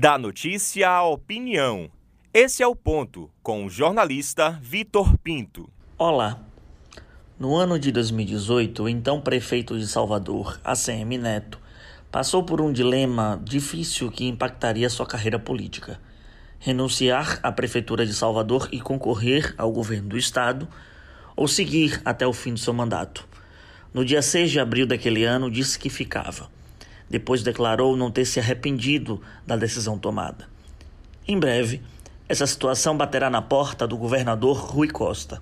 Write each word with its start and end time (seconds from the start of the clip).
Da 0.00 0.16
notícia 0.16 0.88
à 0.88 1.02
opinião. 1.02 1.90
Esse 2.32 2.62
é 2.62 2.66
o 2.68 2.76
ponto 2.76 3.28
com 3.42 3.66
o 3.66 3.68
jornalista 3.68 4.56
Vitor 4.62 5.18
Pinto. 5.18 5.68
Olá. 5.98 6.38
No 7.36 7.56
ano 7.56 7.80
de 7.80 7.90
2018, 7.90 8.84
o 8.84 8.88
então 8.88 9.20
prefeito 9.20 9.76
de 9.76 9.88
Salvador, 9.88 10.60
ACM 10.62 11.18
Neto, 11.18 11.58
passou 12.12 12.44
por 12.44 12.60
um 12.60 12.72
dilema 12.72 13.42
difícil 13.42 14.08
que 14.08 14.28
impactaria 14.28 14.88
sua 14.88 15.04
carreira 15.04 15.36
política: 15.36 16.00
renunciar 16.60 17.40
à 17.42 17.50
prefeitura 17.50 18.06
de 18.06 18.14
Salvador 18.14 18.68
e 18.70 18.80
concorrer 18.80 19.52
ao 19.58 19.72
governo 19.72 20.10
do 20.10 20.16
estado, 20.16 20.68
ou 21.34 21.48
seguir 21.48 22.00
até 22.04 22.24
o 22.24 22.32
fim 22.32 22.54
do 22.54 22.60
seu 22.60 22.72
mandato. 22.72 23.26
No 23.92 24.04
dia 24.04 24.22
6 24.22 24.48
de 24.48 24.60
abril 24.60 24.86
daquele 24.86 25.24
ano, 25.24 25.50
disse 25.50 25.76
que 25.76 25.90
ficava. 25.90 26.56
Depois 27.10 27.42
declarou 27.42 27.96
não 27.96 28.10
ter 28.10 28.24
se 28.24 28.38
arrependido 28.38 29.20
da 29.46 29.56
decisão 29.56 29.98
tomada. 29.98 30.46
Em 31.26 31.38
breve, 31.38 31.82
essa 32.28 32.46
situação 32.46 32.96
baterá 32.96 33.30
na 33.30 33.40
porta 33.40 33.86
do 33.86 33.96
governador 33.96 34.58
Rui 34.58 34.88
Costa. 34.88 35.40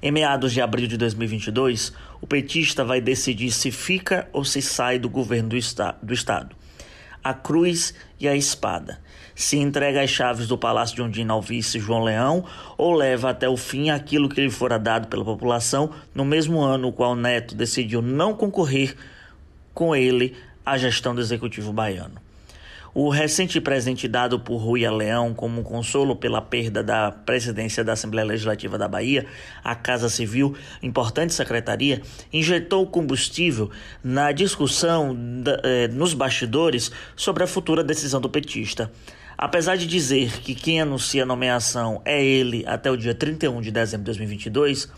Em 0.00 0.12
meados 0.12 0.52
de 0.52 0.60
abril 0.60 0.86
de 0.86 0.96
2022, 0.96 1.92
o 2.20 2.26
petista 2.26 2.84
vai 2.84 3.00
decidir 3.00 3.50
se 3.50 3.72
fica 3.72 4.28
ou 4.32 4.44
se 4.44 4.62
sai 4.62 4.96
do 4.98 5.08
governo 5.08 5.48
do, 5.48 5.56
esta 5.56 5.96
do 6.00 6.14
estado. 6.14 6.54
A 7.22 7.34
cruz 7.34 7.94
e 8.20 8.28
a 8.28 8.36
espada. 8.36 9.00
Se 9.34 9.56
entrega 9.56 10.02
as 10.02 10.10
chaves 10.10 10.46
do 10.46 10.56
Palácio 10.56 10.94
de 10.94 11.02
Ondina 11.02 11.32
ao 11.32 11.42
vice 11.42 11.80
João 11.80 12.04
Leão 12.04 12.44
ou 12.76 12.94
leva 12.94 13.30
até 13.30 13.48
o 13.48 13.56
fim 13.56 13.90
aquilo 13.90 14.28
que 14.28 14.40
lhe 14.40 14.50
fora 14.50 14.78
dado 14.78 15.08
pela 15.08 15.24
população 15.24 15.90
no 16.14 16.24
mesmo 16.24 16.60
ano 16.60 16.88
no 16.88 16.92
qual 16.92 17.16
Neto 17.16 17.56
decidiu 17.56 18.00
não 18.00 18.34
concorrer 18.34 18.96
com 19.74 19.94
ele 19.94 20.36
à 20.70 20.78
gestão 20.78 21.14
do 21.14 21.20
Executivo 21.20 21.72
baiano. 21.72 22.20
O 22.94 23.10
recente 23.10 23.60
presente 23.60 24.08
dado 24.08 24.40
por 24.40 24.56
Rui 24.56 24.84
a 24.84 24.90
Leão 24.90 25.34
como 25.34 25.62
consolo 25.62 26.16
pela 26.16 26.40
perda 26.40 26.82
da 26.82 27.12
presidência 27.12 27.84
da 27.84 27.92
Assembleia 27.92 28.26
Legislativa 28.26 28.78
da 28.78 28.88
Bahia, 28.88 29.26
a 29.62 29.74
Casa 29.74 30.08
Civil, 30.08 30.56
importante 30.82 31.34
secretaria, 31.34 32.00
injetou 32.32 32.86
combustível 32.86 33.70
na 34.02 34.32
discussão 34.32 35.14
da, 35.42 35.60
eh, 35.62 35.88
nos 35.88 36.14
bastidores 36.14 36.90
sobre 37.14 37.44
a 37.44 37.46
futura 37.46 37.84
decisão 37.84 38.20
do 38.20 38.28
petista. 38.28 38.90
Apesar 39.36 39.76
de 39.76 39.86
dizer 39.86 40.40
que 40.40 40.52
quem 40.52 40.80
anuncia 40.80 41.22
a 41.22 41.26
nomeação 41.26 42.02
é 42.04 42.24
ele 42.24 42.64
até 42.66 42.90
o 42.90 42.96
dia 42.96 43.14
31 43.14 43.60
de 43.60 43.70
dezembro 43.70 44.02
de 44.02 44.18
2022, 44.18 44.88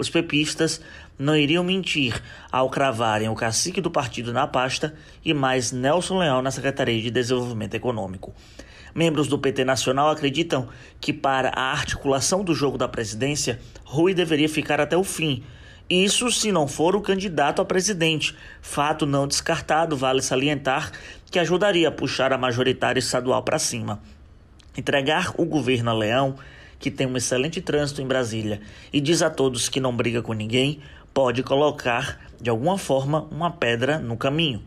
os 0.00 0.08
pepistas 0.08 0.80
não 1.18 1.36
iriam 1.36 1.62
mentir 1.62 2.22
ao 2.50 2.70
cravarem 2.70 3.28
o 3.28 3.34
cacique 3.34 3.82
do 3.82 3.90
partido 3.90 4.32
na 4.32 4.46
pasta 4.46 4.94
e 5.22 5.34
mais 5.34 5.72
Nelson 5.72 6.18
Leão 6.18 6.40
na 6.40 6.50
Secretaria 6.50 7.02
de 7.02 7.10
Desenvolvimento 7.10 7.74
Econômico. 7.74 8.34
Membros 8.94 9.28
do 9.28 9.38
PT 9.38 9.62
Nacional 9.62 10.08
acreditam 10.08 10.68
que, 10.98 11.12
para 11.12 11.50
a 11.50 11.70
articulação 11.70 12.42
do 12.42 12.54
jogo 12.54 12.78
da 12.78 12.88
presidência, 12.88 13.60
Rui 13.84 14.14
deveria 14.14 14.48
ficar 14.48 14.80
até 14.80 14.96
o 14.96 15.04
fim. 15.04 15.44
Isso 15.88 16.30
se 16.30 16.50
não 16.50 16.66
for 16.66 16.96
o 16.96 17.02
candidato 17.02 17.60
a 17.60 17.64
presidente, 17.64 18.34
fato 18.62 19.04
não 19.04 19.28
descartado, 19.28 19.98
vale 19.98 20.22
salientar, 20.22 20.92
que 21.30 21.38
ajudaria 21.38 21.88
a 21.88 21.92
puxar 21.92 22.32
a 22.32 22.38
majoritária 22.38 22.98
estadual 22.98 23.42
para 23.42 23.58
cima. 23.58 24.00
Entregar 24.74 25.34
o 25.36 25.44
governo 25.44 25.90
a 25.90 25.94
Leão 25.94 26.36
que 26.80 26.90
tem 26.90 27.06
um 27.06 27.16
excelente 27.16 27.60
trânsito 27.60 28.02
em 28.02 28.06
Brasília 28.06 28.60
e 28.92 29.00
diz 29.00 29.22
a 29.22 29.30
todos 29.30 29.68
que 29.68 29.78
não 29.78 29.94
briga 29.94 30.22
com 30.22 30.32
ninguém, 30.32 30.80
pode 31.12 31.42
colocar, 31.42 32.18
de 32.40 32.48
alguma 32.48 32.78
forma, 32.78 33.28
uma 33.30 33.50
pedra 33.50 33.98
no 33.98 34.16
caminho. 34.16 34.62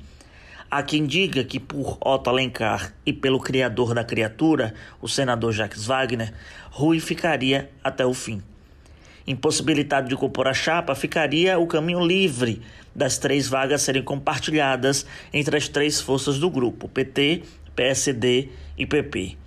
Há 0.69 0.81
quem 0.81 1.05
diga 1.05 1.43
que 1.43 1.59
por 1.59 1.97
Otto 1.99 2.29
Alencar 2.29 2.93
e 3.05 3.11
pelo 3.11 3.39
criador 3.39 3.93
da 3.93 4.03
criatura, 4.03 4.73
o 5.01 5.07
senador 5.07 5.51
Jacques 5.51 5.85
Wagner, 5.85 6.33
Rui 6.69 6.99
ficaria 6.99 7.69
até 7.83 8.05
o 8.05 8.13
fim. 8.13 8.41
Impossibilitado 9.25 10.09
de 10.09 10.15
compor 10.15 10.47
a 10.47 10.53
chapa, 10.53 10.95
ficaria 10.95 11.57
o 11.57 11.65
caminho 11.65 12.05
livre 12.05 12.61
das 12.93 13.17
três 13.17 13.47
vagas 13.47 13.81
serem 13.81 14.03
compartilhadas 14.03 15.05
entre 15.31 15.57
as 15.57 15.67
três 15.67 16.01
forças 16.01 16.37
do 16.37 16.49
grupo, 16.49 16.89
PT, 16.89 17.43
PSD 17.75 18.49
e 18.77 18.85
PP. 18.85 19.42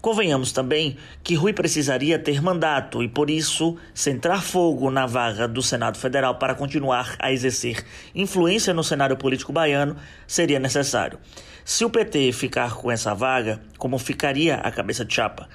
Convenhamos 0.00 0.50
também 0.50 0.96
que 1.22 1.34
Rui 1.34 1.52
precisaria 1.52 2.18
ter 2.18 2.40
mandato 2.40 3.02
e, 3.02 3.08
por 3.08 3.28
isso, 3.28 3.76
centrar 3.92 4.42
fogo 4.42 4.90
na 4.90 5.04
vaga 5.04 5.46
do 5.46 5.62
Senado 5.62 5.98
Federal 5.98 6.36
para 6.36 6.54
continuar 6.54 7.16
a 7.18 7.30
exercer 7.30 7.84
influência 8.14 8.72
no 8.72 8.82
cenário 8.82 9.16
político 9.16 9.52
baiano 9.52 9.96
seria 10.26 10.58
necessário. 10.58 11.18
Se 11.66 11.84
o 11.84 11.90
PT 11.90 12.32
ficar 12.32 12.74
com 12.76 12.90
essa 12.90 13.14
vaga, 13.14 13.60
como 13.76 13.98
ficaria 13.98 14.54
a 14.56 14.70
cabeça 14.70 15.04
de 15.04 15.14
chapa? 15.14 15.46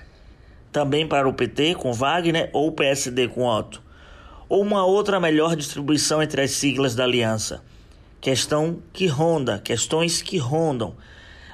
Também 0.71 1.07
para 1.07 1.27
o 1.27 1.33
PT 1.33 1.75
com 1.75 1.91
Wagner 1.91 2.49
ou 2.53 2.67
o 2.67 2.71
PSD 2.71 3.27
com 3.27 3.45
Otto? 3.45 3.81
Ou 4.47 4.61
uma 4.61 4.85
outra 4.85 5.19
melhor 5.19 5.55
distribuição 5.55 6.21
entre 6.21 6.43
as 6.43 6.51
siglas 6.51 6.93
da 6.93 7.03
aliança? 7.03 7.63
Questão 8.21 8.79
que 8.93 9.07
ronda, 9.07 9.59
questões 9.59 10.21
que 10.21 10.37
rondam. 10.37 10.95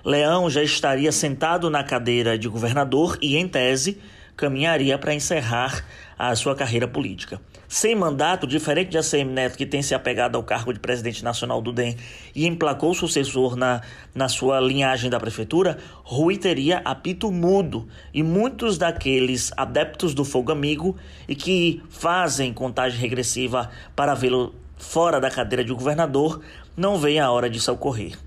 Leão 0.03 0.49
já 0.49 0.63
estaria 0.63 1.11
sentado 1.11 1.69
na 1.69 1.83
cadeira 1.83 2.37
de 2.37 2.47
governador 2.47 3.17
e, 3.21 3.37
em 3.37 3.47
tese, 3.47 3.99
caminharia 4.35 4.97
para 4.97 5.13
encerrar 5.13 5.85
a 6.17 6.35
sua 6.35 6.55
carreira 6.55 6.87
política. 6.87 7.39
Sem 7.67 7.95
mandato, 7.95 8.45
diferente 8.45 8.89
de 8.89 8.97
ACM 8.97 9.31
Neto, 9.31 9.57
que 9.57 9.65
tem 9.65 9.81
se 9.81 9.95
apegado 9.95 10.35
ao 10.35 10.43
cargo 10.43 10.73
de 10.73 10.79
presidente 10.79 11.23
nacional 11.23 11.61
do 11.61 11.71
DEM 11.71 11.95
e 12.35 12.45
emplacou 12.45 12.91
o 12.91 12.95
sucessor 12.95 13.55
na, 13.55 13.81
na 14.13 14.27
sua 14.27 14.59
linhagem 14.59 15.09
da 15.09 15.19
prefeitura, 15.19 15.77
Rui 16.03 16.37
teria 16.37 16.79
apito 16.79 17.31
mudo 17.31 17.87
e 18.13 18.23
muitos 18.23 18.77
daqueles 18.77 19.51
adeptos 19.55 20.13
do 20.13 20.25
fogo 20.25 20.51
amigo 20.51 20.97
e 21.27 21.35
que 21.35 21.81
fazem 21.89 22.51
contagem 22.51 22.99
regressiva 22.99 23.69
para 23.95 24.15
vê-lo 24.15 24.53
fora 24.77 25.21
da 25.21 25.29
cadeira 25.29 25.63
de 25.63 25.71
governador 25.71 26.41
não 26.75 26.97
veem 26.97 27.19
a 27.19 27.31
hora 27.31 27.49
disso 27.49 27.71
ocorrer. 27.71 28.17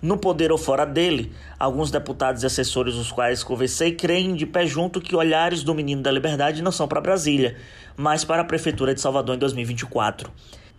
No 0.00 0.18
poder 0.18 0.52
ou 0.52 0.58
fora 0.58 0.84
dele, 0.84 1.32
alguns 1.58 1.90
deputados 1.90 2.42
e 2.42 2.46
assessores 2.46 2.94
os 2.96 3.10
quais 3.10 3.42
conversei 3.42 3.92
creem 3.92 4.34
de 4.34 4.44
pé 4.44 4.66
junto 4.66 5.00
que 5.00 5.16
olhares 5.16 5.62
do 5.62 5.74
Menino 5.74 6.02
da 6.02 6.10
Liberdade 6.10 6.62
não 6.62 6.70
são 6.70 6.86
para 6.86 7.00
Brasília, 7.00 7.56
mas 7.96 8.22
para 8.22 8.42
a 8.42 8.44
Prefeitura 8.44 8.94
de 8.94 9.00
Salvador 9.00 9.36
em 9.36 9.38
2024. 9.38 10.30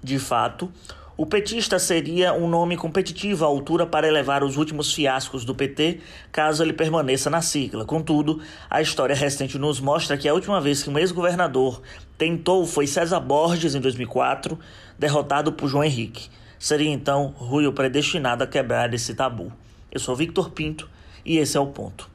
De 0.03 0.19
fato, 0.19 0.72
o 1.17 1.25
petista 1.25 1.79
seria 1.79 2.31
um 2.31 2.47
nome 2.47 2.78
competitivo 2.78 3.44
à 3.44 3.47
altura 3.47 3.88
para 3.88 4.07
elevar 4.07 4.44
os 4.44 4.55
últimos 4.55 4.94
fiascos 4.94 5.44
do 5.44 5.55
PT, 5.55 5.99
caso 6.31 6.61
ele 6.61 6.73
permaneça 6.73 7.28
na 7.28 7.41
sigla. 7.41 7.85
Contudo, 7.85 8.39
a 8.69 8.84
história 8.84 9.16
recente 9.16 9.57
nos 9.57 9.79
mostra 9.79 10.16
que 10.16 10.29
a 10.29 10.34
última 10.35 10.61
vez 10.61 10.84
que 10.84 10.91
um 10.91 10.99
ex-governador 10.99 11.81
tentou 12.19 12.67
foi 12.67 12.85
César 12.85 13.19
Borges 13.19 13.73
em 13.73 13.81
2004, 13.81 14.59
derrotado 14.99 15.51
por 15.51 15.67
João 15.67 15.84
Henrique. 15.84 16.29
Seria 16.59 16.90
então 16.90 17.34
Rui 17.38 17.68
o 17.68 17.73
predestinado 17.73 18.44
a 18.44 18.47
quebrar 18.47 18.94
esse 18.94 19.13
tabu. 19.13 19.51
Eu 19.91 20.00
sou 20.00 20.16
Victor 20.16 20.50
Pinto 20.50 20.90
e 21.25 21.38
esse 21.38 21.56
é 21.57 21.59
o 21.59 21.68
ponto. 21.68 22.09